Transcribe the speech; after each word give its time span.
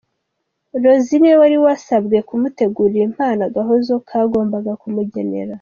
Rossi 0.81 1.15
niwe 1.17 1.35
wari 1.41 1.57
wasabwe 1.65 2.17
kumutegurira 2.27 3.03
impano 3.09 3.41
Agahozo 3.49 3.93
kagomba 4.07 4.57
kumugenera. 4.81 5.49